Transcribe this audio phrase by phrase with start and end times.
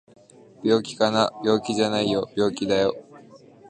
[0.63, 1.31] 病気かな？
[1.45, 2.95] 病気じゃないよ病気だよ